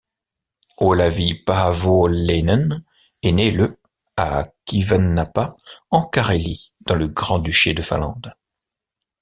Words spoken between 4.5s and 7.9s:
Kivennapa en Carélie dans le Grand-duché de